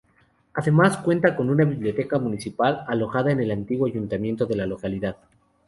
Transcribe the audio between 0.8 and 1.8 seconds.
cuenta con una